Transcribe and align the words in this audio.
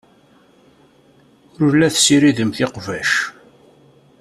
Ur 1.63 1.71
la 1.75 1.89
tessiridemt 1.93 2.57
iqbac. 2.65 3.11